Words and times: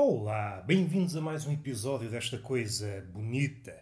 Olá, 0.00 0.62
bem-vindos 0.64 1.16
a 1.16 1.20
mais 1.20 1.44
um 1.44 1.52
episódio 1.52 2.08
desta 2.08 2.38
coisa 2.38 3.04
bonita, 3.12 3.76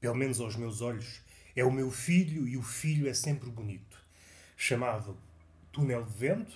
pelo 0.00 0.14
menos 0.14 0.38
aos 0.38 0.54
meus 0.54 0.80
olhos. 0.80 1.20
É 1.56 1.64
o 1.64 1.72
meu 1.72 1.90
filho 1.90 2.46
e 2.46 2.56
o 2.56 2.62
filho 2.62 3.08
é 3.08 3.12
sempre 3.12 3.50
bonito. 3.50 4.00
Chamado 4.56 5.18
Túnel 5.72 6.04
de 6.04 6.12
Vento, 6.12 6.54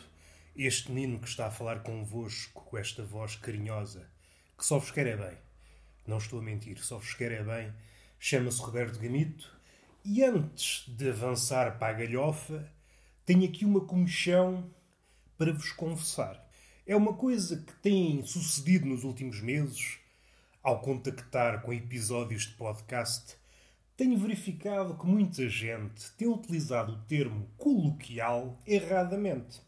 este 0.55 0.93
menino 0.93 1.19
que 1.19 1.27
está 1.27 1.49
a 1.49 1.51
falar 1.51 1.83
convosco 1.83 2.63
com 2.63 2.79
esta 2.79 3.03
voz 3.03 3.35
carinhosa, 3.35 4.09
que 4.57 4.65
só 4.65 4.79
vos 4.79 4.93
quer 4.93 5.09
é 5.09 5.17
bem. 5.17 5.37
Não 6.07 6.19
estou 6.19 6.39
a 6.39 6.43
mentir, 6.43 6.79
só 6.79 6.97
vos 6.97 7.13
quer 7.13 7.33
é 7.33 7.43
bem. 7.43 7.73
Chama-se 8.17 8.63
Roberto 8.63 9.01
Gamito. 9.01 9.53
E 10.05 10.23
antes 10.23 10.85
de 10.87 11.11
avançar 11.11 11.81
para 11.81 11.97
a 11.97 11.99
galhofa, 11.99 12.65
tenho 13.27 13.45
aqui 13.45 13.65
uma 13.65 13.85
comichão 13.85 14.71
para 15.37 15.53
vos 15.53 15.73
confessar. 15.73 16.49
É 16.91 16.97
uma 16.97 17.15
coisa 17.15 17.57
que 17.57 17.73
tem 17.75 18.21
sucedido 18.25 18.85
nos 18.85 19.05
últimos 19.05 19.41
meses, 19.41 20.01
ao 20.61 20.81
contactar 20.81 21.63
com 21.63 21.73
episódios 21.73 22.49
de 22.49 22.55
podcast, 22.55 23.37
tenho 23.97 24.19
verificado 24.19 24.99
que 24.99 25.07
muita 25.07 25.49
gente 25.49 26.11
tem 26.19 26.27
utilizado 26.27 26.95
o 26.95 27.03
termo 27.03 27.47
coloquial 27.57 28.61
erradamente. 28.67 29.63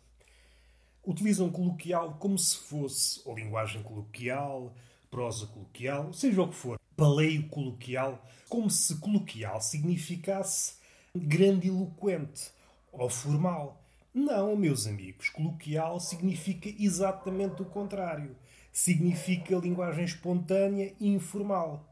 Utilizam 1.07 1.49
coloquial 1.49 2.17
como 2.19 2.37
se 2.37 2.57
fosse 2.57 3.23
linguagem 3.33 3.85
coloquial, 3.85 4.75
prosa 5.09 5.47
coloquial, 5.47 6.13
seja 6.13 6.43
o 6.43 6.49
que 6.49 6.57
for, 6.57 6.77
paleio 6.97 7.47
coloquial, 7.47 8.21
como 8.49 8.69
se 8.69 8.97
coloquial 8.97 9.61
significasse 9.61 10.75
grandiloquente 11.15 12.51
ou 12.91 13.09
formal. 13.09 13.82
Não, 14.15 14.55
meus 14.55 14.87
amigos, 14.87 15.31
coloquial 15.31 15.99
significa 15.99 16.69
exatamente 16.79 17.63
o 17.63 17.65
contrário. 17.65 18.37
Significa 18.71 19.57
linguagem 19.57 20.05
espontânea 20.05 20.95
e 21.01 21.09
informal. 21.09 21.91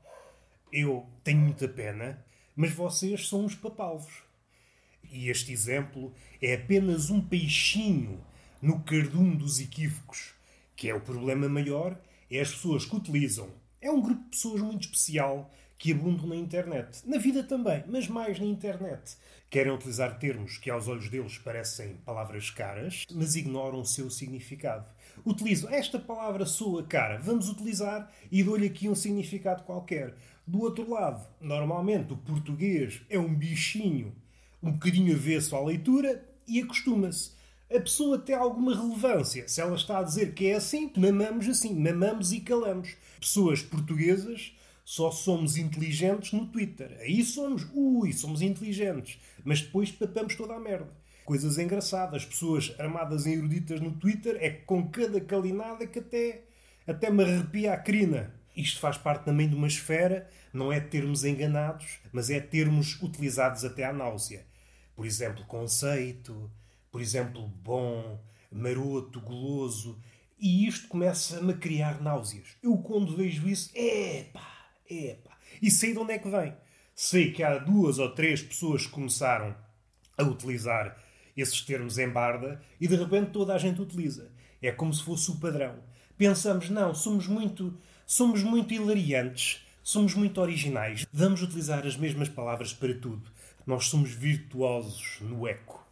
Eu 0.71 1.07
tenho 1.25 1.41
muita 1.41 1.67
pena, 1.67 2.23
mas 2.55 2.73
vocês 2.73 3.27
são 3.27 3.47
uns 3.47 3.55
papalvos. 3.55 4.23
E 5.11 5.31
este 5.31 5.51
exemplo 5.51 6.13
é 6.43 6.55
apenas 6.55 7.09
um 7.09 7.23
peixinho 7.23 8.23
no 8.61 8.81
cardume 8.81 9.37
dos 9.37 9.59
equívocos, 9.59 10.35
que 10.77 10.91
é 10.91 10.95
o 10.95 11.01
problema 11.01 11.49
maior, 11.49 11.99
é 12.31 12.39
as 12.39 12.51
pessoas 12.51 12.85
que 12.85 12.97
utilizam. 12.97 13.49
É 13.81 13.91
um 13.91 14.03
grupo 14.03 14.25
de 14.25 14.29
pessoas 14.29 14.61
muito 14.61 14.83
especial 14.83 15.51
que 15.81 15.93
abundam 15.93 16.27
na 16.27 16.37
internet. 16.37 17.01
Na 17.07 17.17
vida 17.17 17.43
também, 17.43 17.83
mas 17.89 18.07
mais 18.07 18.39
na 18.39 18.45
internet. 18.45 19.17
Querem 19.49 19.73
utilizar 19.73 20.19
termos 20.19 20.59
que 20.59 20.69
aos 20.69 20.87
olhos 20.87 21.09
deles 21.09 21.39
parecem 21.39 21.95
palavras 22.05 22.51
caras, 22.51 23.07
mas 23.11 23.35
ignoram 23.35 23.81
o 23.81 23.87
seu 23.87 24.11
significado. 24.11 24.87
Utilizam 25.25 25.71
esta 25.71 25.99
palavra 25.99 26.45
soa 26.45 26.83
cara, 26.83 27.17
vamos 27.17 27.49
utilizar 27.49 28.13
e 28.31 28.45
dou-lhe 28.45 28.67
aqui 28.67 28.91
um 28.91 28.95
significado 28.95 29.63
qualquer. 29.63 30.15
Do 30.47 30.61
outro 30.61 30.89
lado, 30.89 31.27
normalmente 31.41 32.13
o 32.13 32.17
português 32.19 33.01
é 33.09 33.19
um 33.19 33.35
bichinho 33.35 34.15
um 34.63 34.73
bocadinho 34.73 35.15
avesso 35.15 35.57
à 35.57 35.65
leitura 35.65 36.23
e 36.47 36.61
acostuma-se. 36.61 37.31
A 37.75 37.81
pessoa 37.81 38.19
tem 38.19 38.35
alguma 38.35 38.75
relevância. 38.75 39.49
Se 39.49 39.63
ela 39.63 39.77
está 39.77 40.01
a 40.01 40.03
dizer 40.03 40.35
que 40.35 40.49
é 40.49 40.57
assim, 40.57 40.93
mamamos 40.95 41.49
assim, 41.49 41.75
mamamos 41.75 42.33
e 42.33 42.41
calamos. 42.41 42.97
Pessoas 43.19 43.63
portuguesas 43.63 44.53
só 44.85 45.11
somos 45.11 45.57
inteligentes 45.57 46.33
no 46.33 46.47
Twitter. 46.47 46.97
Aí 47.01 47.23
somos, 47.25 47.67
ui, 47.73 48.13
somos 48.13 48.43
inteligentes. 48.43 49.19
Mas 49.45 49.61
depois 49.61 49.91
papamos 49.91 50.35
toda 50.35 50.55
a 50.55 50.61
merda. 50.61 50.91
Coisas 51.25 51.59
engraçadas. 51.59 52.25
Pessoas 52.25 52.75
armadas 52.79 53.27
em 53.27 53.35
eruditas 53.35 53.81
no 53.81 53.93
Twitter 53.93 54.37
é 54.41 54.51
com 54.51 54.89
cada 54.89 55.21
calinada 55.21 55.87
que 55.87 55.99
até, 55.99 56.43
até 56.87 57.11
me 57.11 57.23
arrepia 57.23 57.73
a 57.73 57.77
crina. 57.77 58.35
Isto 58.57 58.81
faz 58.81 58.99
parte 58.99 59.25
também 59.25 59.49
de 59.49 59.55
uma 59.55 59.69
esfera, 59.69 60.29
não 60.53 60.73
é 60.73 60.81
termos 60.81 61.25
enganados, 61.25 61.99
mas 62.13 62.31
é 62.31 62.41
termos 62.41 63.01
utilizados 63.01 63.65
até 63.65 63.85
à 63.85 63.93
náusea. 63.93 64.45
Por 64.97 65.07
exemplo, 65.07 65.47
conceito, 65.47 66.51
por 66.91 67.01
exemplo, 67.01 67.47
bom, 67.47 68.21
maroto, 68.51 69.21
goloso. 69.21 69.99
E 70.39 70.67
isto 70.67 70.89
começa-me 70.89 71.53
a 71.53 71.57
criar 71.57 72.01
náuseas. 72.03 72.57
Eu, 72.63 72.77
quando 72.79 73.17
vejo 73.17 73.49
isso, 73.49 73.71
epá, 73.75 74.60
Epa. 74.91 75.31
E 75.63 75.71
sei 75.71 75.93
de 75.93 75.99
onde 75.99 76.13
é 76.13 76.19
que 76.19 76.29
vem. 76.29 76.55
Sei 76.95 77.33
que 77.33 77.43
há 77.43 77.59
duas 77.59 77.99
ou 77.99 78.11
três 78.11 78.43
pessoas 78.43 78.87
que 78.87 78.93
começaram 78.93 79.57
a 80.19 80.23
utilizar 80.23 80.97
esses 81.37 81.61
termos 81.63 81.97
em 81.99 82.09
barda 82.09 82.61
e 82.81 82.87
de 82.87 82.97
repente 82.97 83.31
toda 83.31 83.55
a 83.55 83.59
gente 83.59 83.81
utiliza. 83.81 84.31
É 84.61 84.71
como 84.71 84.93
se 84.93 85.03
fosse 85.03 85.31
o 85.31 85.37
padrão. 85.37 85.77
Pensamos, 86.19 86.69
não, 86.69 86.95
somos 86.95 87.27
muito, 87.27 87.79
somos 88.07 88.43
muito 88.43 88.75
hilariantes, 88.75 89.65
somos 89.83 90.15
muito 90.15 90.41
originais. 90.41 91.07
Vamos 91.13 91.43
utilizar 91.43 91.87
as 91.87 91.97
mesmas 91.97 92.29
palavras 92.29 92.75
para 92.75 92.95
tudo. 92.95 93.31
Nós 93.67 93.87
somos 93.87 94.11
virtuosos 94.11 95.19
no 95.21 95.47
eco. 95.49 95.87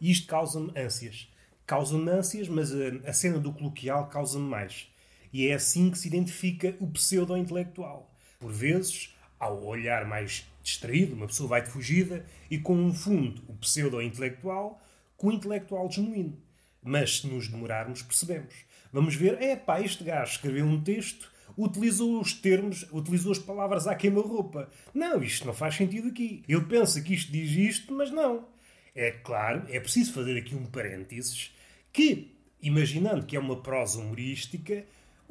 E 0.00 0.10
isto 0.10 0.26
causa-me 0.26 0.72
ânsias. 0.76 1.28
Causa-me 1.66 2.10
ânsias, 2.10 2.48
mas 2.48 2.72
a, 2.72 3.08
a 3.08 3.12
cena 3.12 3.38
do 3.38 3.52
coloquial 3.52 4.08
causa-me 4.08 4.46
mais. 4.48 4.86
E 5.32 5.46
é 5.46 5.54
assim 5.54 5.90
que 5.90 5.98
se 5.98 6.08
identifica 6.08 6.76
o 6.78 6.86
pseudo-intelectual. 6.88 8.11
Por 8.42 8.50
vezes, 8.50 9.14
ao 9.38 9.64
olhar 9.64 10.04
mais 10.04 10.44
distraído, 10.64 11.14
uma 11.14 11.28
pessoa 11.28 11.48
vai 11.48 11.62
de 11.62 11.70
fugida 11.70 12.26
e 12.50 12.58
confunde 12.58 13.40
o 13.46 13.54
pseudo-intelectual 13.54 14.82
com 15.16 15.28
o 15.28 15.32
intelectual 15.32 15.88
genuíno. 15.88 16.36
Mas 16.82 17.18
se 17.18 17.28
nos 17.28 17.46
demorarmos, 17.46 18.02
percebemos. 18.02 18.52
Vamos 18.92 19.14
ver, 19.14 19.40
é 19.40 19.54
pá, 19.54 19.80
este 19.80 20.02
gajo 20.02 20.32
escreveu 20.32 20.66
um 20.66 20.82
texto, 20.82 21.30
utilizou 21.56 22.20
os 22.20 22.32
termos, 22.32 22.84
utilizou 22.92 23.30
as 23.30 23.38
palavras 23.38 23.86
à 23.86 23.94
queima-roupa. 23.94 24.68
Não, 24.92 25.22
isto 25.22 25.46
não 25.46 25.54
faz 25.54 25.76
sentido 25.76 26.08
aqui. 26.08 26.42
Ele 26.48 26.64
pensa 26.64 27.00
que 27.00 27.14
isto 27.14 27.30
diz 27.30 27.52
isto, 27.52 27.94
mas 27.94 28.10
não. 28.10 28.48
É 28.92 29.12
claro, 29.12 29.66
é 29.68 29.78
preciso 29.78 30.12
fazer 30.12 30.36
aqui 30.36 30.56
um 30.56 30.66
parênteses 30.66 31.54
que, 31.92 32.34
imaginando 32.60 33.24
que 33.24 33.36
é 33.36 33.38
uma 33.38 33.62
prosa 33.62 34.00
humorística, 34.00 34.84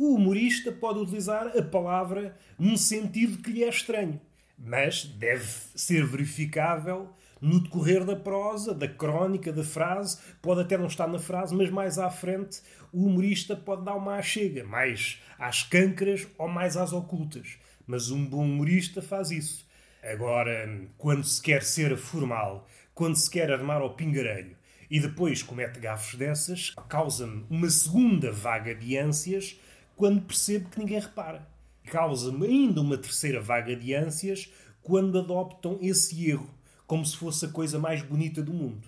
o 0.03 0.15
humorista 0.15 0.71
pode 0.71 0.97
utilizar 0.97 1.55
a 1.55 1.61
palavra 1.61 2.35
num 2.57 2.75
sentido 2.75 3.37
que 3.37 3.51
lhe 3.51 3.63
é 3.63 3.69
estranho, 3.69 4.19
mas 4.57 5.05
deve 5.05 5.45
ser 5.75 6.03
verificável 6.07 7.07
no 7.39 7.59
decorrer 7.59 8.03
da 8.03 8.15
prosa, 8.15 8.73
da 8.73 8.87
crónica, 8.87 9.53
da 9.53 9.63
frase. 9.63 10.17
Pode 10.41 10.61
até 10.61 10.75
não 10.75 10.87
estar 10.87 11.07
na 11.07 11.19
frase, 11.19 11.53
mas 11.53 11.69
mais 11.69 11.99
à 11.99 12.09
frente 12.09 12.61
o 12.91 13.05
humorista 13.05 13.55
pode 13.55 13.85
dar 13.85 13.93
uma 13.93 14.19
chega, 14.23 14.63
mais 14.63 15.21
às 15.37 15.61
câncaras 15.61 16.27
ou 16.35 16.47
mais 16.47 16.75
às 16.77 16.91
ocultas. 16.93 17.59
Mas 17.85 18.09
um 18.09 18.25
bom 18.25 18.43
humorista 18.43 19.03
faz 19.03 19.29
isso. 19.29 19.67
Agora, 20.01 20.67
quando 20.97 21.23
se 21.23 21.39
quer 21.39 21.61
ser 21.61 21.95
formal, 21.95 22.67
quando 22.95 23.15
se 23.15 23.29
quer 23.29 23.51
armar 23.51 23.83
ao 23.83 23.93
pingarelho 23.93 24.57
e 24.89 24.99
depois 24.99 25.43
comete 25.43 25.79
gafos 25.79 26.15
dessas, 26.17 26.73
causa-me 26.89 27.45
uma 27.51 27.69
segunda 27.69 28.31
vaga 28.31 28.73
de 28.73 28.97
ânsias 28.97 29.59
quando 30.01 30.23
percebo 30.23 30.67
que 30.67 30.79
ninguém 30.79 30.99
repara. 30.99 31.47
Causa-me 31.83 32.47
ainda 32.47 32.81
uma 32.81 32.97
terceira 32.97 33.39
vaga 33.39 33.75
de 33.75 33.93
ânsias 33.93 34.51
quando 34.81 35.19
adoptam 35.19 35.77
esse 35.79 36.27
erro, 36.27 36.49
como 36.87 37.05
se 37.05 37.15
fosse 37.15 37.45
a 37.45 37.49
coisa 37.49 37.77
mais 37.77 38.01
bonita 38.01 38.41
do 38.41 38.51
mundo. 38.51 38.87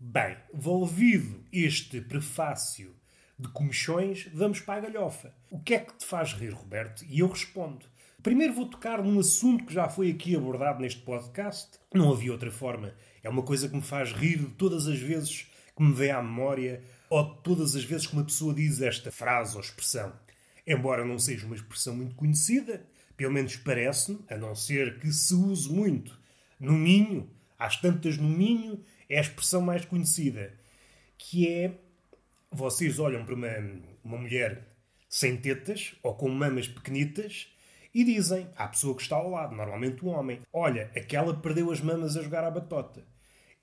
Bem, 0.00 0.38
volvido 0.54 1.44
este 1.52 2.00
prefácio 2.00 2.96
de 3.38 3.46
comichões, 3.48 4.26
vamos 4.32 4.58
para 4.60 4.78
a 4.78 4.88
galhofa. 4.88 5.34
O 5.50 5.60
que 5.60 5.74
é 5.74 5.80
que 5.80 5.98
te 5.98 6.06
faz 6.06 6.32
rir, 6.32 6.54
Roberto? 6.54 7.04
E 7.06 7.18
eu 7.18 7.28
respondo. 7.28 7.84
Primeiro 8.22 8.54
vou 8.54 8.64
tocar 8.64 9.02
num 9.02 9.20
assunto 9.20 9.66
que 9.66 9.74
já 9.74 9.86
foi 9.86 10.10
aqui 10.10 10.34
abordado 10.34 10.80
neste 10.80 11.02
podcast. 11.02 11.78
Não 11.92 12.10
havia 12.10 12.32
outra 12.32 12.50
forma. 12.50 12.94
É 13.22 13.28
uma 13.28 13.42
coisa 13.42 13.68
que 13.68 13.76
me 13.76 13.82
faz 13.82 14.14
rir 14.14 14.38
de 14.38 14.54
todas 14.54 14.86
as 14.86 14.98
vezes 14.98 15.46
que 15.76 15.82
me 15.82 15.92
vem 15.92 16.10
à 16.10 16.22
memória 16.22 16.82
ou 17.10 17.22
de 17.22 17.42
todas 17.42 17.76
as 17.76 17.84
vezes 17.84 18.06
que 18.06 18.14
uma 18.14 18.24
pessoa 18.24 18.54
diz 18.54 18.80
esta 18.80 19.12
frase 19.12 19.54
ou 19.54 19.60
expressão. 19.60 20.10
Embora 20.70 21.02
não 21.02 21.18
seja 21.18 21.46
uma 21.46 21.56
expressão 21.56 21.96
muito 21.96 22.14
conhecida, 22.14 22.84
pelo 23.16 23.32
menos 23.32 23.56
parece-me, 23.56 24.18
a 24.28 24.36
não 24.36 24.54
ser 24.54 24.98
que 25.00 25.10
se 25.10 25.32
use 25.32 25.72
muito 25.72 26.20
no 26.60 26.74
Minho, 26.74 27.26
às 27.58 27.80
tantas 27.80 28.18
no 28.18 28.28
Minho, 28.28 28.84
é 29.08 29.16
a 29.16 29.22
expressão 29.22 29.62
mais 29.62 29.86
conhecida, 29.86 30.52
que 31.16 31.48
é 31.48 31.72
vocês 32.52 32.98
olham 32.98 33.24
para 33.24 33.34
uma, 33.34 33.48
uma 34.04 34.18
mulher 34.18 34.68
sem 35.08 35.38
tetas 35.38 35.94
ou 36.02 36.14
com 36.14 36.28
mamas 36.28 36.68
pequenitas 36.68 37.48
e 37.94 38.04
dizem 38.04 38.46
à 38.54 38.68
pessoa 38.68 38.94
que 38.94 39.00
está 39.00 39.16
ao 39.16 39.30
lado, 39.30 39.56
normalmente 39.56 40.04
um 40.04 40.08
homem, 40.08 40.42
olha, 40.52 40.90
aquela 40.94 41.34
perdeu 41.34 41.70
as 41.70 41.80
mamas 41.80 42.14
a 42.14 42.22
jogar 42.22 42.44
à 42.44 42.50
batota. 42.50 43.02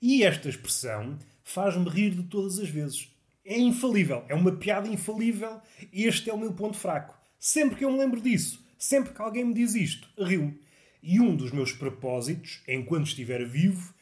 E 0.02 0.24
esta 0.24 0.48
expressão 0.48 1.16
faz-me 1.44 1.88
rir 1.88 2.10
de 2.10 2.24
todas 2.24 2.58
as 2.58 2.68
vezes 2.68 3.15
é 3.46 3.58
infalível, 3.58 4.24
é 4.28 4.34
uma 4.34 4.52
piada 4.52 4.88
infalível. 4.88 5.60
Este 5.92 6.28
é 6.28 6.34
o 6.34 6.38
meu 6.38 6.52
ponto 6.52 6.76
fraco. 6.76 7.16
Sempre 7.38 7.76
que 7.76 7.84
eu 7.84 7.92
me 7.92 7.98
lembro 7.98 8.20
disso, 8.20 8.64
sempre 8.76 9.14
que 9.14 9.22
alguém 9.22 9.44
me 9.44 9.54
diz 9.54 9.74
isto, 9.74 10.08
rio-me. 10.18 10.60
E 11.02 11.20
um 11.20 11.36
dos 11.36 11.52
meus 11.52 11.70
propósitos, 11.72 12.62
enquanto 12.66 13.06
estiver 13.06 13.46
vivo, 13.46 13.94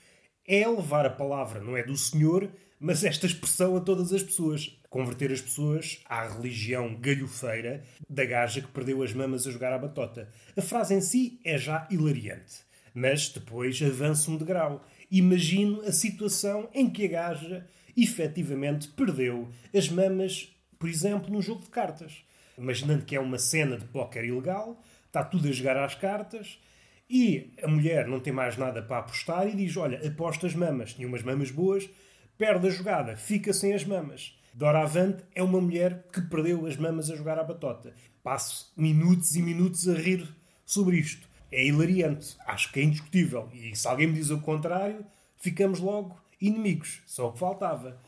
é 0.46 0.67
levar 0.67 1.05
a 1.05 1.11
palavra, 1.11 1.61
não 1.61 1.76
é 1.76 1.82
do 1.82 1.96
Senhor, 1.96 2.50
mas 2.81 3.05
esta 3.05 3.26
expressão 3.26 3.76
a 3.76 3.81
todas 3.81 4.12
as 4.12 4.23
pessoas. 4.23 4.79
converter 4.88 5.32
as 5.32 5.41
pessoas 5.41 6.00
à 6.08 6.29
religião 6.29 6.94
galhofeira 6.94 7.82
da 8.08 8.25
gaja 8.25 8.61
que 8.61 8.69
perdeu 8.69 9.02
as 9.02 9.12
mamas 9.12 9.44
a 9.44 9.50
jogar 9.50 9.73
à 9.73 9.79
batota. 9.79 10.31
A 10.56 10.62
frase 10.62 10.94
em 10.94 11.00
si 11.00 11.40
é 11.44 11.58
já 11.58 11.88
hilariante, 11.90 12.61
mas 12.94 13.29
depois 13.29 13.82
avança 13.82 14.31
um 14.31 14.37
degrau. 14.37 14.87
Imagino 15.11 15.82
a 15.82 15.90
situação 15.90 16.69
em 16.73 16.88
que 16.88 17.06
a 17.06 17.08
gaja 17.08 17.67
efetivamente 17.96 18.88
perdeu 18.88 19.49
as 19.75 19.88
mamas, 19.88 20.55
por 20.79 20.88
exemplo, 20.88 21.32
num 21.32 21.43
jogo 21.43 21.62
de 21.62 21.70
cartas. 21.70 22.25
Imaginando 22.56 23.05
que 23.05 23.17
é 23.17 23.20
uma 23.20 23.38
cena 23.38 23.76
de 23.76 23.85
póquer 23.87 24.25
ilegal, 24.25 24.81
está 25.06 25.25
tudo 25.25 25.49
a 25.49 25.52
jogar 25.52 25.76
às 25.76 25.94
cartas 25.94 26.58
e 27.08 27.52
a 27.62 27.69
mulher 27.69 28.06
não 28.06 28.20
tem 28.20 28.32
mais 28.32 28.56
nada 28.56 28.82
para 28.82 28.99
apostar 28.99 29.46
e 29.46 29.55
diz: 29.55 29.76
Olha, 29.76 30.06
aposta 30.06 30.46
as 30.46 30.55
mamas. 30.55 30.94
Tinha 30.94 31.06
umas 31.06 31.23
mamas 31.23 31.50
boas, 31.50 31.88
perde 32.38 32.67
a 32.67 32.70
jogada, 32.70 33.17
fica 33.17 33.52
sem 33.52 33.75
as 33.75 33.85
mamas. 33.85 34.38
Doravante 34.52 35.25
é 35.35 35.43
uma 35.43 35.61
mulher 35.61 36.06
que 36.12 36.20
perdeu 36.23 36.67
as 36.67 36.76
mamas 36.76 37.11
a 37.11 37.17
jogar 37.17 37.38
à 37.38 37.44
batota. 37.44 37.93
Passo 38.23 38.73
minutos 38.76 39.35
e 39.35 39.43
minutos 39.43 39.88
a 39.88 39.94
rir 39.94 40.26
sobre 40.64 40.97
isto. 40.97 41.29
É 41.50 41.64
hilariante, 41.64 42.37
acho 42.47 42.73
que 42.73 42.81
é 42.81 42.82
indiscutível. 42.82 43.49
E 43.52 43.76
se 43.76 43.87
alguém 43.87 44.06
me 44.06 44.14
diz 44.14 44.31
o 44.31 44.40
contrário, 44.40 45.05
ficamos 45.37 45.81
logo 45.81 46.19
inimigos. 46.41 47.03
Só 47.07 47.29
o 47.29 47.33
que 47.33 47.39
faltava. 47.39 48.01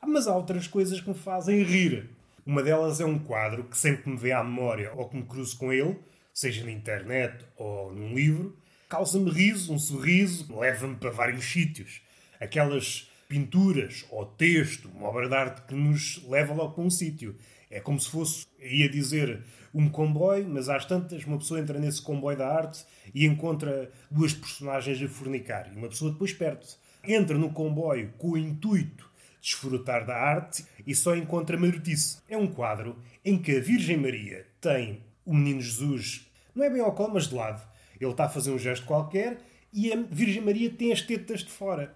Ah, 0.00 0.06
mas 0.06 0.26
há 0.26 0.36
outras 0.36 0.66
coisas 0.66 1.00
que 1.00 1.08
me 1.08 1.14
fazem 1.14 1.62
rir. 1.62 2.10
Uma 2.44 2.62
delas 2.62 3.00
é 3.00 3.04
um 3.04 3.18
quadro 3.18 3.64
que 3.64 3.78
sempre 3.78 4.10
me 4.10 4.16
vem 4.16 4.32
à 4.32 4.42
memória 4.42 4.92
ou 4.96 5.08
que 5.08 5.16
me 5.16 5.22
cruzo 5.22 5.56
com 5.56 5.72
ele, 5.72 5.98
seja 6.34 6.64
na 6.64 6.72
internet 6.72 7.44
ou 7.56 7.94
num 7.94 8.14
livro, 8.14 8.56
causa-me 8.88 9.30
riso, 9.30 9.72
um 9.72 9.78
sorriso, 9.78 10.54
leva-me 10.58 10.96
para 10.96 11.10
vários 11.10 11.44
sítios. 11.44 12.02
Aquelas 12.40 13.08
pinturas 13.28 14.04
ou 14.10 14.26
texto, 14.26 14.90
uma 14.94 15.08
obra 15.08 15.28
de 15.28 15.34
arte 15.34 15.62
que 15.62 15.74
nos 15.74 16.22
leva 16.28 16.52
logo 16.52 16.74
para 16.74 16.84
um 16.84 16.90
sítio. 16.90 17.36
É 17.70 17.80
como 17.80 17.98
se 17.98 18.10
fosse, 18.10 18.46
ia 18.60 18.88
dizer, 18.88 19.42
um 19.72 19.88
comboio, 19.88 20.46
mas 20.46 20.68
às 20.68 20.84
tantas 20.84 21.24
uma 21.24 21.38
pessoa 21.38 21.60
entra 21.60 21.78
nesse 21.78 22.02
comboio 22.02 22.36
da 22.36 22.46
arte 22.46 22.84
e 23.14 23.24
encontra 23.24 23.90
duas 24.10 24.34
personagens 24.34 25.02
a 25.02 25.08
fornicar. 25.08 25.72
E 25.72 25.76
uma 25.76 25.88
pessoa 25.88 26.12
depois 26.12 26.32
perde-se. 26.32 26.76
Entra 27.04 27.36
no 27.36 27.52
comboio 27.52 28.12
com 28.18 28.30
o 28.30 28.38
intuito 28.38 29.10
de 29.40 29.48
desfrutar 29.48 30.06
da 30.06 30.16
arte 30.16 30.64
e 30.86 30.94
só 30.94 31.16
encontra 31.16 31.58
marotice. 31.58 32.18
É 32.28 32.36
um 32.36 32.46
quadro 32.46 32.96
em 33.24 33.36
que 33.38 33.56
a 33.56 33.60
Virgem 33.60 33.96
Maria 33.96 34.46
tem 34.60 35.02
o 35.24 35.34
menino 35.34 35.60
Jesus, 35.60 36.30
não 36.54 36.64
é 36.64 36.70
bem 36.70 36.80
ao 36.80 36.92
colo, 36.92 37.14
mas 37.14 37.28
de 37.28 37.34
lado. 37.34 37.62
Ele 38.00 38.10
está 38.10 38.24
a 38.24 38.28
fazer 38.28 38.50
um 38.50 38.58
gesto 38.58 38.86
qualquer 38.86 39.38
e 39.72 39.92
a 39.92 39.96
Virgem 39.96 40.42
Maria 40.42 40.70
tem 40.70 40.92
as 40.92 41.00
tetas 41.00 41.40
de 41.40 41.50
fora. 41.50 41.94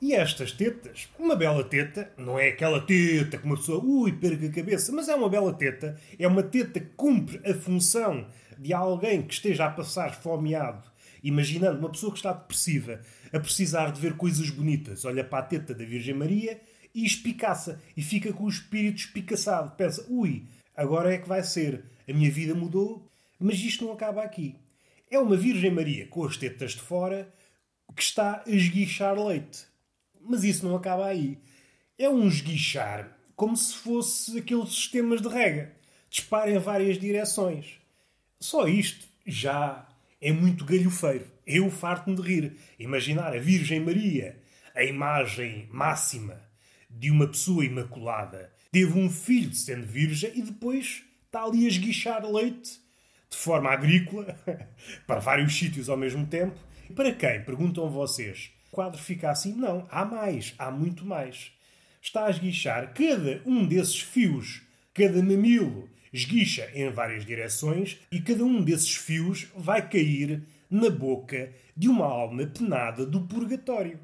E 0.00 0.12
estas 0.12 0.52
tetas, 0.52 1.08
uma 1.18 1.34
bela 1.34 1.64
teta, 1.64 2.12
não 2.18 2.38
é 2.38 2.48
aquela 2.48 2.80
teta 2.80 3.38
que 3.38 3.44
uma 3.46 3.56
pessoa, 3.56 3.82
ui, 3.82 4.12
perca 4.12 4.46
a 4.46 4.52
cabeça, 4.52 4.92
mas 4.92 5.08
é 5.08 5.14
uma 5.14 5.28
bela 5.28 5.54
teta, 5.54 5.98
é 6.18 6.28
uma 6.28 6.42
teta 6.42 6.80
que 6.80 6.90
cumpre 6.96 7.40
a 7.50 7.54
função 7.54 8.26
de 8.58 8.74
alguém 8.74 9.22
que 9.22 9.32
esteja 9.32 9.66
a 9.66 9.70
passar 9.70 10.14
fomeado, 10.14 10.86
imaginando 11.22 11.78
uma 11.78 11.90
pessoa 11.90 12.12
que 12.12 12.18
está 12.18 12.32
depressiva, 12.32 13.00
a 13.32 13.40
precisar 13.40 13.92
de 13.92 14.00
ver 14.00 14.16
coisas 14.16 14.50
bonitas, 14.50 15.04
olha 15.04 15.24
para 15.24 15.38
a 15.38 15.46
teta 15.46 15.74
da 15.74 15.84
Virgem 15.84 16.14
Maria 16.14 16.60
e 16.94 17.04
espicaça, 17.04 17.80
e 17.96 18.02
fica 18.02 18.32
com 18.32 18.44
o 18.44 18.48
espírito 18.48 18.98
espicaçado. 18.98 19.76
Pensa, 19.76 20.04
ui, 20.08 20.44
agora 20.74 21.12
é 21.12 21.18
que 21.18 21.28
vai 21.28 21.42
ser, 21.42 21.84
a 22.08 22.12
minha 22.12 22.30
vida 22.30 22.54
mudou, 22.54 23.10
mas 23.38 23.58
isto 23.60 23.84
não 23.84 23.92
acaba 23.92 24.22
aqui. 24.22 24.56
É 25.10 25.18
uma 25.18 25.36
Virgem 25.36 25.70
Maria 25.70 26.06
com 26.06 26.24
as 26.24 26.36
tetas 26.36 26.72
de 26.72 26.80
fora 26.80 27.32
que 27.94 28.02
está 28.02 28.42
a 28.46 28.50
esguichar 28.50 29.18
leite. 29.18 29.66
Mas 30.20 30.44
isso 30.44 30.66
não 30.66 30.76
acaba 30.76 31.06
aí. 31.06 31.38
É 31.98 32.08
um 32.08 32.26
esguichar 32.26 33.16
como 33.34 33.56
se 33.56 33.74
fosse 33.74 34.38
aqueles 34.38 34.70
sistemas 34.70 35.22
de 35.22 35.28
rega. 35.28 35.72
Dispara 36.10 36.50
em 36.50 36.58
várias 36.58 36.98
direções. 36.98 37.78
Só 38.40 38.66
isto 38.66 39.06
já 39.26 39.85
é 40.20 40.32
muito 40.32 40.64
galhofeiro. 40.64 41.26
Eu 41.46 41.70
farto-me 41.70 42.16
de 42.16 42.22
rir. 42.22 42.56
Imaginar 42.78 43.34
a 43.34 43.38
Virgem 43.38 43.80
Maria, 43.80 44.40
a 44.74 44.82
imagem 44.84 45.68
máxima 45.70 46.40
de 46.90 47.10
uma 47.10 47.26
pessoa 47.26 47.64
imaculada, 47.64 48.52
teve 48.70 48.98
um 48.98 49.10
filho 49.10 49.54
sendo 49.54 49.86
virgem 49.86 50.32
e 50.34 50.42
depois 50.42 51.02
está 51.26 51.44
ali 51.44 51.64
a 51.64 51.68
esguichar 51.68 52.24
leite 52.24 52.80
de 53.28 53.36
forma 53.36 53.70
agrícola 53.70 54.38
para 55.06 55.20
vários 55.20 55.56
sítios 55.56 55.88
ao 55.88 55.96
mesmo 55.96 56.26
tempo. 56.26 56.58
Para 56.94 57.12
quem? 57.12 57.42
Perguntam 57.42 57.90
vocês 57.90 58.56
quadro 58.76 59.00
fica 59.00 59.30
assim. 59.30 59.54
Não, 59.54 59.86
há 59.90 60.04
mais, 60.04 60.54
há 60.58 60.70
muito 60.70 61.06
mais. 61.06 61.50
Está 62.02 62.26
a 62.26 62.30
esguichar 62.30 62.92
cada 62.92 63.40
um 63.46 63.66
desses 63.66 64.00
fios, 64.02 64.62
cada 64.92 65.22
mamilo 65.22 65.88
esguicha 66.16 66.70
em 66.74 66.90
várias 66.90 67.26
direções 67.26 67.98
e 68.10 68.20
cada 68.20 68.42
um 68.42 68.62
desses 68.62 68.96
fios 68.96 69.48
vai 69.54 69.86
cair 69.86 70.42
na 70.70 70.88
boca 70.88 71.52
de 71.76 71.88
uma 71.88 72.06
alma 72.06 72.46
penada 72.46 73.04
do 73.04 73.20
purgatório. 73.20 74.00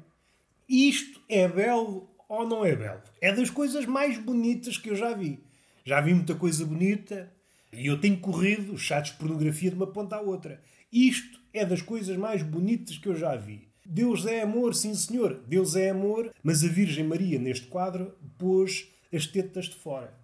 Isto 0.69 1.19
é 1.27 1.47
belo 1.47 2.09
ou 2.29 2.47
não 2.47 2.63
é 2.63 2.75
belo? 2.75 3.01
É 3.19 3.33
das 3.33 3.49
coisas 3.49 3.85
mais 3.85 4.17
bonitas 4.17 4.77
que 4.77 4.91
eu 4.91 4.95
já 4.95 5.13
vi. 5.13 5.43
Já 5.83 5.99
vi 5.99 6.13
muita 6.13 6.35
coisa 6.35 6.63
bonita 6.65 7.31
e 7.71 7.87
eu 7.87 7.99
tenho 7.99 8.19
corrido 8.19 8.77
chats 8.77 9.11
de 9.11 9.17
pornografia 9.17 9.71
de 9.71 9.75
uma 9.75 9.87
ponta 9.87 10.15
à 10.15 10.21
outra. 10.21 10.61
Isto 10.91 11.39
é 11.51 11.65
das 11.65 11.81
coisas 11.81 12.15
mais 12.15 12.43
bonitas 12.43 12.97
que 12.97 13.09
eu 13.09 13.15
já 13.15 13.35
vi. 13.35 13.67
Deus 13.83 14.25
é 14.25 14.43
amor, 14.43 14.75
sim 14.75 14.93
senhor, 14.93 15.43
Deus 15.47 15.75
é 15.75 15.89
amor, 15.89 16.31
mas 16.41 16.63
a 16.63 16.67
Virgem 16.67 17.05
Maria, 17.05 17.39
neste 17.39 17.67
quadro, 17.67 18.15
pôs 18.37 18.87
as 19.11 19.25
tetas 19.25 19.65
de 19.65 19.75
fora. 19.75 20.22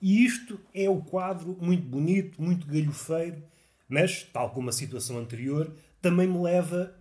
E 0.00 0.24
isto 0.24 0.60
é 0.74 0.88
o 0.88 1.00
quadro 1.02 1.56
muito 1.60 1.84
bonito, 1.84 2.40
muito 2.40 2.66
galhofeiro, 2.66 3.42
mas, 3.88 4.22
tal 4.24 4.50
como 4.50 4.68
a 4.68 4.72
situação 4.72 5.18
anterior, 5.18 5.72
também 6.02 6.26
me 6.26 6.38
leva 6.38 6.94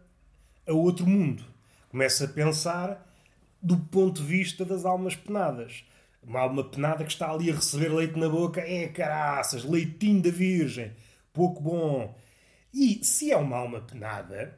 a 0.68 0.74
outro 0.74 1.06
mundo. 1.06 1.44
Começo 1.90 2.24
a 2.24 2.28
pensar 2.28 3.06
do 3.62 3.78
ponto 3.78 4.22
de 4.22 4.28
vista 4.28 4.64
das 4.64 4.86
almas 4.86 5.16
penadas. 5.16 5.84
Uma 6.22 6.42
alma 6.42 6.64
penada 6.64 7.04
que 7.04 7.12
está 7.12 7.32
ali 7.32 7.52
a 7.52 7.56
receber 7.56 7.90
leite 7.90 8.18
na 8.18 8.30
boca, 8.30 8.62
é 8.62 8.88
caraças, 8.88 9.64
leitinho 9.64 10.22
da 10.22 10.30
Virgem, 10.30 10.92
pouco 11.32 11.62
bom. 11.62 12.16
E 12.74 13.04
se 13.04 13.32
é 13.32 13.38
uma 13.38 13.58
alma 13.58 13.82
penada, 13.82 14.58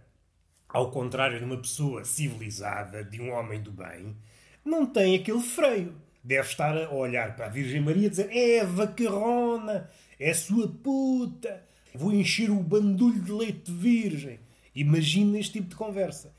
ao 0.67 0.91
contrário 0.91 1.39
de 1.39 1.45
uma 1.45 1.57
pessoa 1.57 2.03
civilizada, 2.03 3.03
de 3.03 3.21
um 3.21 3.31
homem 3.31 3.61
do 3.61 3.71
bem, 3.71 4.15
não 4.63 4.85
tem 4.85 5.15
aquele 5.15 5.41
freio. 5.41 5.95
Deve 6.27 6.49
estar 6.49 6.77
a 6.77 6.93
olhar 6.93 7.37
para 7.37 7.45
a 7.45 7.49
Virgem 7.49 7.79
Maria 7.79 8.07
e 8.07 8.09
dizer: 8.09 8.29
Eva 8.35 8.85
Carrona, 8.85 9.89
é 10.19 10.33
sua 10.33 10.67
puta, 10.67 11.63
vou 11.95 12.11
encher 12.11 12.51
o 12.51 12.61
bandulho 12.61 13.21
de 13.21 13.31
leite 13.31 13.71
virgem. 13.71 14.37
Imagina 14.75 15.39
este 15.39 15.53
tipo 15.53 15.69
de 15.69 15.77
conversa. 15.77 16.33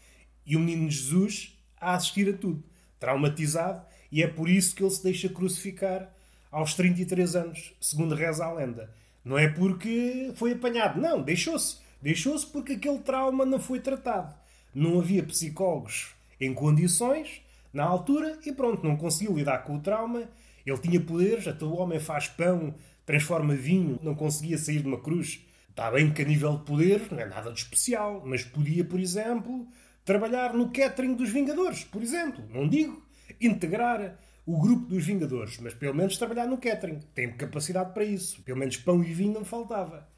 E 0.45 0.57
o 0.57 0.61
menino 0.61 0.91
Jesus 0.91 1.59
a 1.81 1.95
assistir 1.95 2.29
a 2.29 2.37
tudo, 2.37 2.63
traumatizado, 3.01 3.81
e 4.13 4.23
é 4.23 4.27
por 4.27 4.51
isso 4.51 4.77
que 4.77 4.83
ele 4.83 4.91
se 4.91 5.03
deixa 5.03 5.27
crucificar 5.31 6.15
aos 6.51 6.75
33 6.75 7.35
anos, 7.35 7.73
segundo 7.81 8.15
reza 8.15 8.45
a 8.45 8.53
lenda. 8.53 8.95
Não 9.25 9.39
é 9.39 9.49
porque 9.49 10.33
foi 10.35 10.53
apanhado, 10.53 11.01
não, 11.01 11.23
deixou-se. 11.23 11.79
Deixou-se 12.03 12.47
porque 12.47 12.75
aquele 12.75 12.99
trauma 12.99 13.47
não 13.47 13.59
foi 13.59 13.81
tratado. 13.81 14.35
Não 14.75 15.01
havia 15.01 15.23
psicólogos 15.23 16.15
em 16.39 16.53
condições 16.53 17.41
na 17.73 17.85
altura 17.85 18.39
e 18.45 18.53
pronto, 18.53 18.87
não 18.87 18.97
conseguiu 18.97 19.37
lidar 19.37 19.59
com 19.65 19.77
o 19.77 19.81
trauma. 19.81 20.29
Ele 20.65 20.79
tinha 20.79 21.01
poderes, 21.01 21.47
o 21.47 21.73
homem 21.75 21.99
faz 21.99 22.29
pão, 22.29 22.75
transforma 23.07 23.55
vinho, 23.55 23.99
não 24.03 24.15
conseguia 24.15 24.59
sair 24.59 24.81
de 24.81 24.89
uma 24.89 25.01
cruz. 25.01 25.45
Está 25.71 25.91
bem 25.91 26.13
que 26.13 26.23
a 26.23 26.25
nível 26.25 26.59
de 26.59 26.65
poder 26.65 27.03
não 27.11 27.21
é 27.21 27.27
nada 27.27 27.53
de 27.53 27.61
especial, 27.61 28.23
mas 28.27 28.43
podia, 28.43 28.85
por 28.85 28.99
exemplo, 28.99 29.67
trabalhar 30.05 30.53
no 30.53 30.73
catering 30.73 31.15
dos 31.15 31.31
Vingadores, 31.31 31.85
por 31.85 32.03
exemplo. 32.03 32.45
Não 32.51 32.69
digo 32.69 33.03
integrar 33.41 34.19
o 34.45 34.59
grupo 34.59 34.87
dos 34.87 35.05
Vingadores, 35.05 35.59
mas 35.59 35.75
pelo 35.75 35.95
menos 35.95 36.17
trabalhar 36.17 36.47
no 36.47 36.59
catering. 36.59 37.01
Tem 37.15 37.31
capacidade 37.37 37.93
para 37.93 38.03
isso. 38.05 38.43
Pelo 38.43 38.59
menos 38.59 38.77
pão 38.79 39.05
e 39.05 39.13
vinho 39.13 39.35
não 39.35 39.45
faltava. 39.45 40.09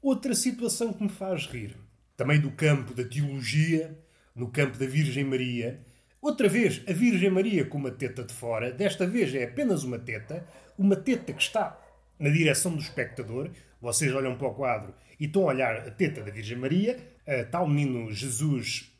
Outra 0.00 0.34
situação 0.34 0.92
que 0.92 1.02
me 1.02 1.08
faz 1.08 1.46
rir, 1.46 1.76
também 2.16 2.40
do 2.40 2.52
campo 2.52 2.94
da 2.94 3.04
teologia, 3.04 3.98
no 4.34 4.50
campo 4.50 4.78
da 4.78 4.86
Virgem 4.86 5.24
Maria. 5.24 5.84
Outra 6.22 6.48
vez, 6.48 6.80
a 6.88 6.92
Virgem 6.92 7.30
Maria 7.30 7.66
com 7.66 7.76
uma 7.76 7.90
teta 7.90 8.22
de 8.22 8.32
fora, 8.32 8.70
desta 8.70 9.04
vez 9.04 9.34
é 9.34 9.42
apenas 9.42 9.82
uma 9.82 9.98
teta, 9.98 10.46
uma 10.78 10.94
teta 10.94 11.32
que 11.32 11.42
está 11.42 11.78
na 12.18 12.30
direção 12.30 12.72
do 12.72 12.80
espectador. 12.80 13.50
Vocês 13.80 14.14
olham 14.14 14.38
para 14.38 14.46
o 14.46 14.54
quadro 14.54 14.94
e 15.18 15.26
estão 15.26 15.42
a 15.42 15.46
olhar 15.46 15.76
a 15.76 15.90
teta 15.90 16.22
da 16.22 16.30
Virgem 16.30 16.56
Maria, 16.56 16.96
está 17.26 17.60
o 17.60 17.68
menino 17.68 18.12
Jesus 18.12 18.92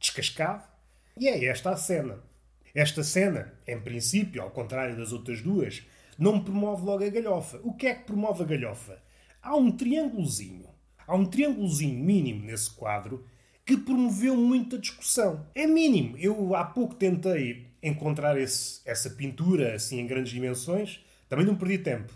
descascado, 0.00 0.64
e 1.16 1.28
é 1.28 1.44
esta 1.44 1.70
a 1.70 1.76
cena. 1.76 2.18
Esta 2.74 3.04
cena, 3.04 3.54
em 3.64 3.80
princípio, 3.80 4.42
ao 4.42 4.50
contrário 4.50 4.96
das 4.96 5.12
outras 5.12 5.40
duas, 5.40 5.86
não 6.18 6.42
promove 6.42 6.84
logo 6.84 7.04
a 7.04 7.08
galhofa. 7.08 7.60
O 7.62 7.72
que 7.72 7.86
é 7.86 7.94
que 7.94 8.04
promove 8.04 8.42
a 8.42 8.46
galhofa? 8.46 9.00
há 9.42 9.56
um 9.56 9.70
triângulozinho, 9.70 10.68
há 11.06 11.14
um 11.14 11.24
triângulozinho 11.24 11.98
mínimo 11.98 12.44
nesse 12.44 12.70
quadro 12.70 13.24
que 13.68 13.76
promoveu 13.76 14.34
muita 14.34 14.78
discussão. 14.78 15.46
É 15.54 15.66
mínimo. 15.66 16.16
Eu 16.16 16.54
há 16.54 16.64
pouco 16.64 16.94
tentei 16.94 17.66
encontrar 17.82 18.40
esse, 18.40 18.80
essa 18.86 19.10
pintura 19.10 19.74
assim 19.74 20.00
em 20.00 20.06
grandes 20.06 20.32
dimensões. 20.32 21.04
Também 21.28 21.44
não 21.44 21.54
perdi 21.54 21.76
tempo. 21.76 22.10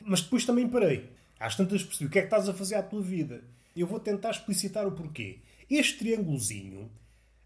Mas 0.00 0.20
depois 0.20 0.46
também 0.46 0.68
parei. 0.68 1.10
Às 1.40 1.56
tantas 1.56 1.82
percebi 1.82 2.06
o 2.06 2.08
que 2.08 2.20
é 2.20 2.22
que 2.22 2.28
estás 2.28 2.48
a 2.48 2.54
fazer 2.54 2.76
à 2.76 2.84
tua 2.84 3.02
vida. 3.02 3.42
Eu 3.76 3.88
vou 3.88 3.98
tentar 3.98 4.30
explicitar 4.30 4.86
o 4.86 4.92
porquê. 4.92 5.40
Este 5.68 5.98
triângulozinho, 5.98 6.88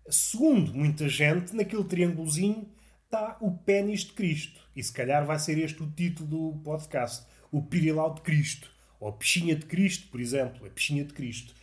segundo 0.06 0.74
muita 0.74 1.08
gente, 1.08 1.56
naquele 1.56 1.84
triângulozinho 1.84 2.68
está 3.06 3.38
o 3.40 3.50
pênis 3.52 4.00
de 4.00 4.12
Cristo. 4.12 4.60
E 4.76 4.82
se 4.82 4.92
calhar 4.92 5.24
vai 5.24 5.38
ser 5.38 5.56
este 5.56 5.82
o 5.82 5.90
título 5.90 6.28
do 6.28 6.60
podcast. 6.62 7.24
O 7.50 7.62
Pirilau 7.62 8.12
de 8.12 8.20
Cristo. 8.20 8.70
Ou 9.00 9.14
Pichinha 9.14 9.56
de 9.56 9.64
Cristo, 9.64 10.08
por 10.08 10.20
exemplo. 10.20 10.66
A 10.66 10.68
Pichinha 10.68 11.06
de 11.06 11.14
Cristo. 11.14 11.54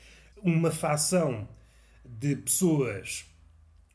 Uma 0.41 0.71
facção 0.71 1.47
de 2.23 2.37
pessoas 2.37 3.25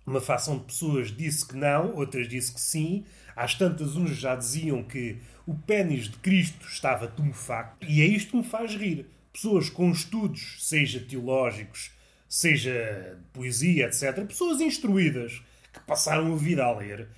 uma 0.08 0.23
facção 0.23 0.56
de 0.56 0.64
pessoas 0.64 1.14
disse 1.14 1.47
que 1.47 1.54
não, 1.54 1.94
outras 1.94 2.26
disse 2.26 2.52
que 2.52 2.61
sim. 2.61 3.04
Às 3.37 3.54
tantas, 3.54 3.94
uns 3.94 4.16
já 4.16 4.35
diziam 4.35 4.82
que 4.82 5.18
o 5.47 5.54
pênis 5.54 6.08
de 6.08 6.16
Cristo 6.16 6.66
estava 6.66 7.06
tumefacto. 7.06 7.87
E 7.87 8.00
é 8.00 8.06
isto 8.06 8.30
que 8.30 8.37
me 8.38 8.42
faz 8.42 8.75
rir. 8.75 9.06
Pessoas 9.30 9.68
com 9.68 9.90
estudos, 9.90 10.56
seja 10.66 10.99
teológicos, 10.99 11.90
seja 12.26 13.18
de 13.18 13.25
poesia, 13.35 13.85
etc., 13.85 14.25
pessoas 14.25 14.62
instruídas, 14.62 15.42
que 15.73 15.80
passaram 15.80 16.32
a 16.32 16.37
vida 16.37 16.64
a 16.64 16.75
ler, 16.75 17.08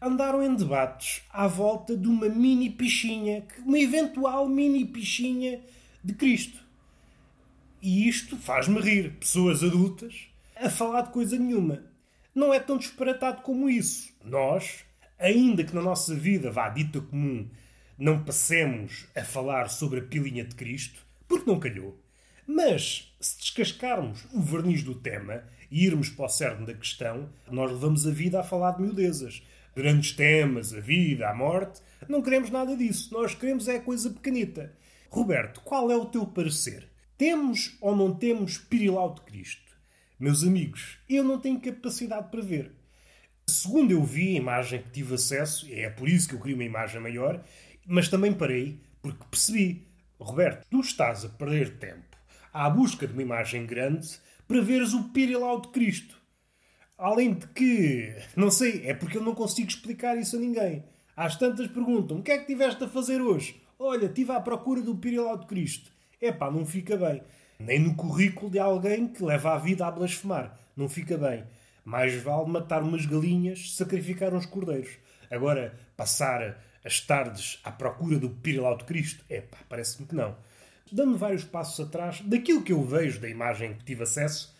andaram 0.00 0.42
em 0.42 0.54
debates 0.54 1.22
à 1.30 1.46
volta 1.46 1.96
de 1.96 2.06
uma 2.06 2.28
mini 2.28 2.68
pichinha, 2.68 3.42
uma 3.64 3.78
eventual 3.78 4.46
mini 4.46 4.84
pichinha 4.84 5.60
de 6.02 6.12
Cristo. 6.12 6.62
E 7.80 8.06
isto 8.06 8.36
faz-me 8.36 8.78
rir. 8.80 9.12
Pessoas 9.18 9.64
adultas 9.64 10.33
a 10.64 10.70
falar 10.70 11.02
de 11.02 11.10
coisa 11.10 11.38
nenhuma 11.38 11.84
não 12.34 12.52
é 12.52 12.58
tão 12.58 12.78
disparatado 12.78 13.42
como 13.42 13.68
isso. 13.68 14.12
Nós, 14.24 14.82
ainda 15.18 15.62
que 15.62 15.74
na 15.74 15.82
nossa 15.82 16.14
vida 16.14 16.50
vá 16.50 16.70
dita 16.70 17.02
comum, 17.02 17.46
não 17.98 18.24
passemos 18.24 19.06
a 19.14 19.22
falar 19.22 19.68
sobre 19.68 20.00
a 20.00 20.02
pilinha 20.02 20.42
de 20.42 20.54
Cristo, 20.54 21.04
porque 21.28 21.48
não 21.48 21.60
calhou. 21.60 22.00
Mas, 22.46 23.14
se 23.20 23.38
descascarmos 23.38 24.26
o 24.32 24.40
verniz 24.40 24.82
do 24.82 24.94
tema 24.94 25.44
e 25.70 25.84
irmos 25.84 26.08
para 26.08 26.24
o 26.24 26.28
cerne 26.30 26.64
da 26.66 26.72
questão, 26.72 27.28
nós 27.50 27.70
levamos 27.70 28.06
a 28.06 28.10
vida 28.10 28.40
a 28.40 28.44
falar 28.44 28.72
de 28.72 28.82
miudezas. 28.82 29.42
Grandes 29.76 30.12
temas, 30.12 30.72
a 30.72 30.80
vida, 30.80 31.28
a 31.28 31.34
morte. 31.34 31.82
Não 32.08 32.22
queremos 32.22 32.48
nada 32.48 32.74
disso. 32.74 33.12
Nós 33.12 33.34
queremos 33.34 33.68
é 33.68 33.78
coisa 33.78 34.08
pequenita. 34.08 34.72
Roberto, 35.10 35.60
qual 35.60 35.90
é 35.90 35.96
o 35.96 36.06
teu 36.06 36.26
parecer? 36.26 36.88
Temos 37.18 37.76
ou 37.82 37.94
não 37.94 38.14
temos 38.14 38.56
Pirilau 38.56 39.14
de 39.14 39.20
Cristo? 39.20 39.63
Meus 40.24 40.42
amigos, 40.42 40.96
eu 41.06 41.22
não 41.22 41.38
tenho 41.38 41.60
capacidade 41.60 42.30
para 42.30 42.40
ver. 42.40 42.72
Segundo 43.46 43.90
eu 43.90 44.02
vi 44.02 44.28
a 44.28 44.40
imagem 44.40 44.80
que 44.80 44.88
tive 44.88 45.16
acesso, 45.16 45.66
é 45.70 45.90
por 45.90 46.08
isso 46.08 46.26
que 46.26 46.34
eu 46.34 46.40
queria 46.40 46.54
uma 46.54 46.64
imagem 46.64 46.98
maior, 46.98 47.44
mas 47.86 48.08
também 48.08 48.32
parei 48.32 48.80
porque 49.02 49.22
percebi. 49.30 49.86
Roberto, 50.18 50.66
tu 50.70 50.80
estás 50.80 51.26
a 51.26 51.28
perder 51.28 51.76
tempo 51.76 52.16
à 52.54 52.70
busca 52.70 53.06
de 53.06 53.12
uma 53.12 53.20
imagem 53.20 53.66
grande 53.66 54.18
para 54.48 54.62
veres 54.62 54.94
o 54.94 55.10
Pirilau 55.10 55.60
de 55.60 55.68
Cristo. 55.68 56.18
Além 56.96 57.34
de 57.34 57.46
que, 57.48 58.16
não 58.34 58.50
sei, 58.50 58.80
é 58.86 58.94
porque 58.94 59.18
eu 59.18 59.22
não 59.22 59.34
consigo 59.34 59.68
explicar 59.68 60.16
isso 60.16 60.36
a 60.36 60.40
ninguém. 60.40 60.86
Às 61.14 61.36
tantas 61.36 61.66
perguntam: 61.66 62.20
o 62.20 62.22
que 62.22 62.32
é 62.32 62.38
que 62.38 62.46
tiveste 62.46 62.82
a 62.82 62.88
fazer 62.88 63.20
hoje? 63.20 63.60
Olha, 63.78 64.06
estive 64.06 64.32
à 64.32 64.40
procura 64.40 64.80
do 64.80 64.96
Pirilau 64.96 65.36
de 65.36 65.44
Cristo. 65.44 65.92
Epá, 66.18 66.50
não 66.50 66.64
fica 66.64 66.96
bem 66.96 67.20
nem 67.58 67.78
no 67.78 67.94
currículo 67.94 68.50
de 68.50 68.58
alguém 68.58 69.08
que 69.08 69.24
leva 69.24 69.54
a 69.54 69.58
vida 69.58 69.86
a 69.86 69.90
blasfemar. 69.90 70.58
Não 70.76 70.88
fica 70.88 71.16
bem. 71.16 71.44
Mais 71.84 72.14
vale 72.22 72.50
matar 72.50 72.82
umas 72.82 73.06
galinhas, 73.06 73.74
sacrificar 73.74 74.34
uns 74.34 74.46
cordeiros. 74.46 74.96
Agora, 75.30 75.78
passar 75.96 76.58
as 76.84 77.00
tardes 77.00 77.58
à 77.64 77.70
procura 77.70 78.18
do 78.18 78.30
Pirilau 78.30 78.76
de 78.76 78.84
Cristo, 78.84 79.24
é 79.28 79.40
pá, 79.40 79.58
parece-me 79.68 80.06
que 80.06 80.14
não. 80.14 80.36
Dando 80.90 81.16
vários 81.16 81.44
passos 81.44 81.86
atrás, 81.86 82.20
daquilo 82.20 82.62
que 82.62 82.72
eu 82.72 82.82
vejo 82.84 83.20
da 83.20 83.28
imagem 83.28 83.74
que 83.74 83.84
tive 83.84 84.02
acesso, 84.02 84.54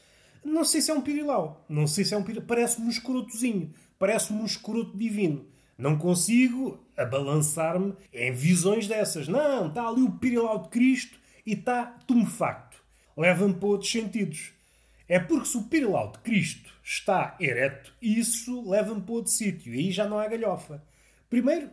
não 0.44 0.64
sei 0.64 0.80
se 0.80 0.90
é 0.90 0.94
um 0.94 1.00
Pirilau. 1.00 1.64
Não 1.68 1.86
sei 1.86 2.04
se 2.04 2.14
é 2.14 2.16
um 2.16 2.22
Pirilau. 2.22 2.46
Parece-me 2.46 2.86
um 2.86 2.90
escrotozinho. 2.90 3.72
Parece-me 3.98 4.40
um 4.40 4.44
escroto 4.44 4.96
divino. 4.96 5.46
Não 5.76 5.96
consigo 5.96 6.78
abalançar-me 6.96 7.94
em 8.12 8.32
visões 8.32 8.86
dessas. 8.86 9.26
Não, 9.26 9.68
está 9.68 9.88
ali 9.88 10.02
o 10.02 10.12
Pirilau 10.12 10.62
de 10.62 10.68
Cristo 10.68 11.18
e 11.46 11.54
está 11.54 11.86
tumefacto 12.06 12.73
leva-me 13.16 13.54
para 13.54 13.68
outros 13.68 13.90
sentidos. 13.90 14.52
É 15.08 15.18
porque 15.18 15.46
se 15.46 15.56
o 15.56 15.64
pirilau 15.64 16.12
de 16.12 16.18
Cristo 16.20 16.72
está 16.82 17.36
ereto, 17.38 17.92
isso 18.00 18.68
leva-me 18.68 19.02
para 19.02 19.14
outro 19.14 19.32
sítio. 19.32 19.74
E 19.74 19.78
aí 19.78 19.92
já 19.92 20.08
não 20.08 20.18
há 20.18 20.26
galhofa. 20.26 20.82
Primeiro, 21.28 21.70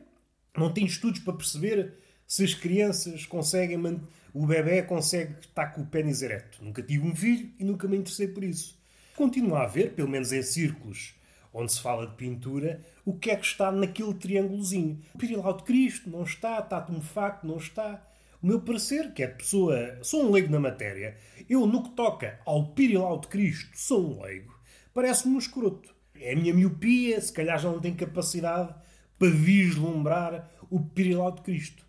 não 0.58 0.74
tenho 0.74 0.88
estudos 0.88 1.22
para 1.22 1.34
perceber 1.34 1.94
se 2.28 2.44
as 2.44 2.54
crianças 2.54 3.26
conseguem. 3.26 4.02
O 4.34 4.46
bebê 4.46 4.82
consegue 4.84 5.36
estar 5.42 5.68
com 5.68 5.82
o 5.82 5.86
pênis 5.86 6.22
ereto. 6.22 6.64
Nunca 6.64 6.82
tive 6.82 7.08
um 7.08 7.16
filho 7.16 7.50
e 7.58 7.64
nunca 7.64 7.88
me 7.88 7.98
interessei 7.98 8.28
por 8.28 8.44
isso. 8.44 8.78
Continua 9.16 9.60
a 9.60 9.64
haver, 9.64 9.94
pelo 9.94 10.10
menos 10.10 10.32
em 10.32 10.42
círculos 10.42 11.14
onde 11.54 11.74
se 11.74 11.82
fala 11.82 12.08
de 12.08 12.16
pintura, 12.16 12.82
o 13.06 13.14
que 13.14 13.30
é 13.30 13.36
que 13.36 13.46
está 13.46 13.72
naquele 13.72 14.14
triângulozinho. 14.14 15.02
O 15.14 15.18
pirilau 15.18 15.56
de 15.56 15.64
Cristo 15.64 16.10
não 16.10 16.24
está, 16.24 16.60
está 16.60 16.86
facto, 17.02 17.46
não 17.46 17.58
está. 17.58 18.02
O 18.42 18.48
meu 18.48 18.60
parecer, 18.60 19.14
que 19.14 19.22
é 19.22 19.28
de 19.28 19.36
pessoa. 19.36 20.00
Sou 20.02 20.26
um 20.26 20.32
leigo 20.32 20.52
na 20.52 20.60
matéria. 20.60 21.16
Eu, 21.48 21.68
no 21.68 21.84
que 21.84 21.92
toca 21.92 22.40
ao 22.44 22.74
Pirilau 22.74 23.20
de 23.20 23.28
Cristo, 23.28 23.70
sou 23.76 24.16
um 24.16 24.24
leigo. 24.24 24.60
Parece-me 24.96 25.36
um 25.36 25.38
escroto. 25.38 25.94
É 26.16 26.34
a 26.34 26.36
minha 26.36 26.52
miopia, 26.52 27.22
se 27.22 27.32
calhar 27.32 27.60
já 27.60 27.70
não 27.70 27.80
tenho 27.80 27.96
capacidade 27.96 28.74
para 29.20 29.30
vislumbrar 29.30 30.50
o 30.72 30.80
Pirilau 30.80 31.32
de 31.32 31.44
Cristo. 31.44 31.86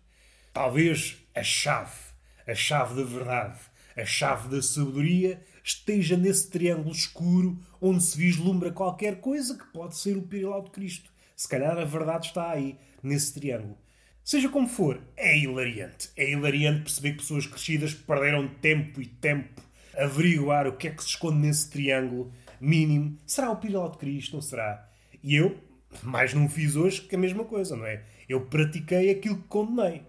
Talvez 0.53 1.17
a 1.33 1.41
chave, 1.41 2.13
a 2.45 2.53
chave 2.53 3.01
da 3.01 3.03
verdade, 3.03 3.59
a 3.97 4.05
chave 4.05 4.47
da 4.49 4.61
sabedoria 4.61 5.43
esteja 5.63 6.15
nesse 6.15 6.51
triângulo 6.51 6.91
escuro 6.91 7.57
onde 7.81 8.03
se 8.03 8.15
vislumbra 8.15 8.71
qualquer 8.71 9.19
coisa 9.19 9.57
que 9.57 9.65
pode 9.73 9.97
ser 9.97 10.17
o 10.17 10.21
Pirilau 10.21 10.61
de 10.61 10.69
Cristo. 10.69 11.11
Se 11.35 11.47
calhar 11.47 11.79
a 11.79 11.85
verdade 11.85 12.27
está 12.27 12.51
aí, 12.51 12.77
nesse 13.01 13.33
triângulo. 13.33 13.75
Seja 14.23 14.47
como 14.47 14.69
for, 14.69 15.01
é 15.17 15.37
hilariante. 15.37 16.09
É 16.15 16.31
hilariante 16.31 16.83
perceber 16.83 17.11
que 17.11 17.17
pessoas 17.17 17.45
crescidas 17.45 17.93
perderam 17.93 18.47
tempo 18.47 19.01
e 19.01 19.05
tempo 19.05 19.61
a 19.97 20.05
averiguar 20.05 20.65
o 20.65 20.77
que 20.77 20.87
é 20.87 20.91
que 20.91 21.03
se 21.03 21.09
esconde 21.09 21.39
nesse 21.39 21.69
triângulo 21.69 22.31
mínimo. 22.59 23.17
Será 23.27 23.51
o 23.51 23.57
Pilar 23.57 23.91
de 23.91 23.97
Cristo? 23.97 24.35
Não 24.35 24.41
será? 24.41 24.89
E 25.21 25.35
eu, 25.35 25.57
mais 26.01 26.33
não 26.33 26.47
fiz 26.47 26.77
hoje 26.77 27.01
que 27.01 27.15
a 27.15 27.19
mesma 27.19 27.43
coisa, 27.43 27.75
não 27.75 27.85
é? 27.85 28.01
Eu 28.29 28.45
pratiquei 28.45 29.11
aquilo 29.11 29.41
que 29.41 29.47
condenei, 29.49 30.03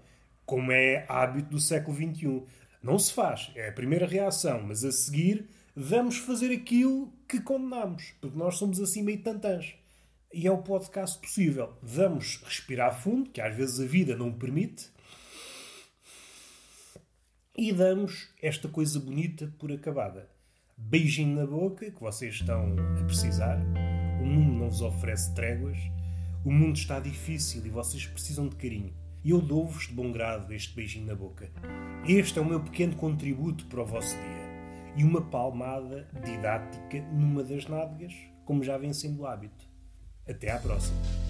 como 0.47 0.71
é 0.71 1.05
hábito 1.09 1.51
do 1.51 1.61
século 1.61 1.97
XXI. 1.97 2.45
Não 2.81 2.97
se 3.01 3.13
faz, 3.13 3.51
é 3.57 3.69
a 3.69 3.73
primeira 3.73 4.07
reação, 4.07 4.63
mas 4.63 4.85
a 4.85 4.93
seguir 4.93 5.49
vamos 5.75 6.19
fazer 6.19 6.53
aquilo 6.55 7.13
que 7.29 7.41
condenamos, 7.41 8.15
porque 8.21 8.39
nós 8.39 8.59
somos 8.59 8.81
assim 8.81 9.03
meio 9.03 9.19
tantãs 9.19 9.75
e 10.35 10.47
é 10.49 10.51
o 10.51 10.59
podcast 10.59 11.19
possível. 11.19 11.73
Vamos 11.81 12.43
respirar 12.45 13.01
fundo, 13.01 13.31
que 13.31 13.41
às 13.41 13.55
vezes 13.55 13.79
a 13.79 13.87
vida 13.87 14.17
não 14.17 14.33
permite, 14.33 14.93
e 17.57 17.73
damos 17.73 18.29
esta 18.43 18.69
coisa 18.69 18.99
bonita 18.99 19.55
por 19.61 19.71
acabada. 19.71 20.29
Beijinho 20.77 21.37
na 21.37 21.47
boca, 21.47 21.89
que 21.89 22.01
vocês 22.01 22.35
estão 22.35 22.75
a 23.01 23.05
precisar. 23.05 23.61
O 24.21 24.27
mundo 24.27 24.59
não 24.59 24.69
vos 24.69 24.81
oferece 24.83 25.33
tréguas. 25.35 25.79
O 26.45 26.51
mundo 26.51 26.77
está 26.77 26.99
difícil 26.99 27.65
e 27.65 27.71
vocês 27.71 28.05
precisam 28.07 28.49
de 28.49 28.57
carinho. 28.57 28.93
E 29.23 29.31
eu 29.31 29.41
dou-vos 29.41 29.87
de 29.87 29.95
bom 29.95 30.11
grado 30.11 30.53
este 30.53 30.75
beijinho 30.75 31.07
na 31.07 31.15
boca. 31.15 31.49
Este 32.09 32.41
é 32.41 32.43
o 32.43 32.45
meu 32.45 32.61
pequeno 32.61 32.97
contributo 32.97 33.67
para 33.67 33.83
o 33.83 33.87
vosso 33.87 34.17
dia. 34.17 34.95
E 34.97 35.05
uma 35.05 35.23
palmada 35.23 36.09
didática 36.25 37.01
numa 37.13 37.45
das 37.45 37.69
nádegas, 37.69 38.15
como 38.45 38.65
já 38.65 38.77
vem 38.77 38.93
sendo 38.93 39.25
hábito. 39.25 39.74
Até 40.27 40.51
à 40.51 40.59
próxima! 40.59 41.24